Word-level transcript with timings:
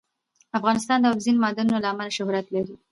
افغانستان 0.57 0.97
د 1.01 1.05
اوبزین 1.11 1.37
معدنونه 1.43 1.77
له 1.81 1.87
امله 1.93 2.15
شهرت 2.17 2.45
لري. 2.55 2.73